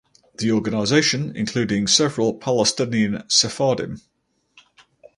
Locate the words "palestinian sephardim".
2.33-4.01